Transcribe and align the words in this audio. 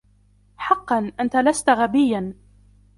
حقا، 0.57 1.11
أنت 1.19 1.35
لست 1.35 1.69
غبيا. 1.69 2.33